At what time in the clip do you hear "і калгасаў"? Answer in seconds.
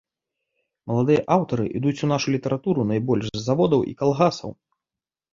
3.91-4.51